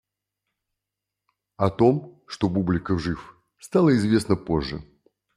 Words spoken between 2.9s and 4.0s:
жив, стало